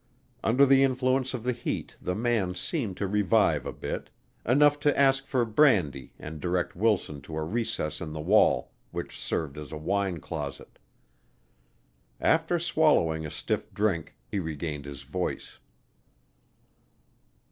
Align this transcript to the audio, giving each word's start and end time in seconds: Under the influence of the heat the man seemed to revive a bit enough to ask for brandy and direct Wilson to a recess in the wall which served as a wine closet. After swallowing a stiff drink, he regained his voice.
Under 0.43 0.65
the 0.65 0.81
influence 0.81 1.35
of 1.35 1.43
the 1.43 1.51
heat 1.51 1.95
the 2.01 2.15
man 2.15 2.55
seemed 2.55 2.97
to 2.97 3.05
revive 3.05 3.67
a 3.67 3.71
bit 3.71 4.09
enough 4.43 4.79
to 4.79 4.99
ask 4.99 5.27
for 5.27 5.45
brandy 5.45 6.15
and 6.17 6.41
direct 6.41 6.75
Wilson 6.75 7.21
to 7.21 7.37
a 7.37 7.43
recess 7.43 8.01
in 8.01 8.11
the 8.11 8.19
wall 8.19 8.71
which 8.89 9.21
served 9.21 9.59
as 9.59 9.71
a 9.71 9.77
wine 9.77 10.17
closet. 10.19 10.79
After 12.19 12.57
swallowing 12.57 13.27
a 13.27 13.29
stiff 13.29 13.71
drink, 13.75 14.15
he 14.25 14.39
regained 14.39 14.85
his 14.85 15.03
voice. 15.03 15.59